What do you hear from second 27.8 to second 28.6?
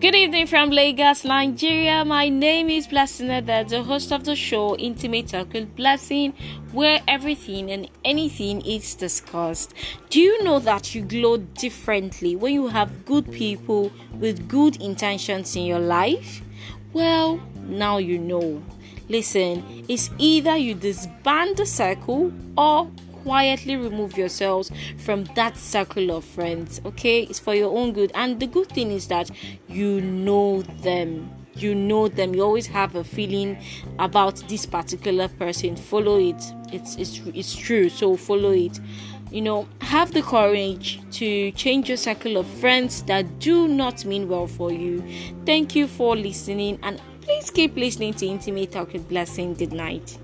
good. And the